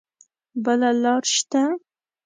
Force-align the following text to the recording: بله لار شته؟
بله 0.63 0.89
لار 1.03 1.23
شته؟ 1.33 1.61